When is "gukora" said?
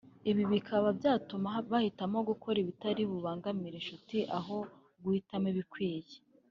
2.29-2.57